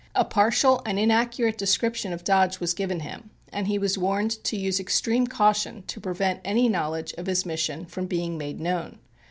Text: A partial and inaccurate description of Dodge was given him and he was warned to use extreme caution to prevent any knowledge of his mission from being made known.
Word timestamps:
A 0.15 0.25
partial 0.25 0.81
and 0.83 0.97
inaccurate 0.97 1.59
description 1.59 2.11
of 2.11 2.23
Dodge 2.23 2.59
was 2.59 2.73
given 2.73 3.01
him 3.01 3.29
and 3.53 3.67
he 3.67 3.77
was 3.77 3.99
warned 3.99 4.43
to 4.45 4.57
use 4.57 4.79
extreme 4.79 5.27
caution 5.27 5.83
to 5.85 6.01
prevent 6.01 6.41
any 6.43 6.67
knowledge 6.67 7.13
of 7.19 7.27
his 7.27 7.45
mission 7.45 7.85
from 7.85 8.07
being 8.07 8.35
made 8.35 8.59
known. 8.59 8.97